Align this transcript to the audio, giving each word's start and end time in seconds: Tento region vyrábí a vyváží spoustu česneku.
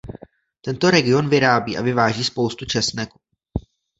Tento 0.61 0.89
region 0.91 1.29
vyrábí 1.29 1.77
a 1.77 1.81
vyváží 1.81 2.23
spoustu 2.23 2.65
česneku. 2.65 3.19